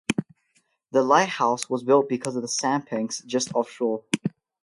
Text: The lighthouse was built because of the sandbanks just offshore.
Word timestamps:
The 0.91 1.03
lighthouse 1.03 1.69
was 1.69 1.83
built 1.83 2.09
because 2.09 2.35
of 2.35 2.41
the 2.41 2.47
sandbanks 2.47 3.19
just 3.21 3.53
offshore. 3.53 4.01